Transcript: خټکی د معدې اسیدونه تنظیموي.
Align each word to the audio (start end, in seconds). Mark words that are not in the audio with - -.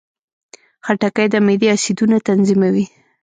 خټکی 0.85 1.27
د 1.33 1.35
معدې 1.45 1.67
اسیدونه 1.75 2.15
تنظیموي. 2.27 2.85